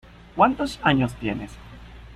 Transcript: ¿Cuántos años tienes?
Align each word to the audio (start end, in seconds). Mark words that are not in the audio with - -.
¿Cuántos 0.35 0.79
años 0.81 1.13
tienes? 1.19 1.51